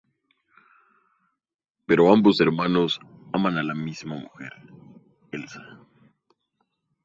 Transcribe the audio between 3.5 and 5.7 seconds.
a la misma mujer: Elsa.